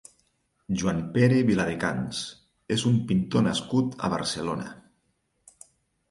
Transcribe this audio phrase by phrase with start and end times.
[0.81, 2.21] Joan-Pere Viladecans
[2.75, 4.65] és un pintor nascut a Barcelona.